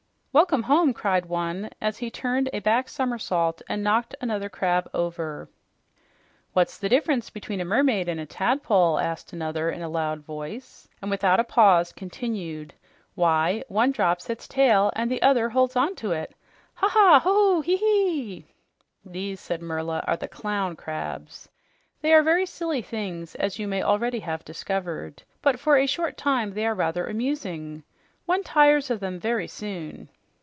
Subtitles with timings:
[0.33, 5.49] "Welcome home!" cried one as he turned a back somersault and knocked another crab over.
[6.53, 10.87] "What's the difference between a mermaid and a tadpole?" asked another in a loud voice,
[11.01, 12.73] and without a pause continued,
[13.13, 16.33] "Why, one drops its tail and the other holds onto it.
[16.75, 17.19] Ha, ha!
[17.19, 17.59] Ho, ho!
[17.59, 18.45] Hee, hee!"
[19.03, 21.49] "These," said Merla, "are the clown crabs.
[22.01, 26.15] They are very silly things, as you may already have discovered, but for a short
[26.15, 27.83] time they are rather amusing.
[28.25, 30.07] One tires of them very soon."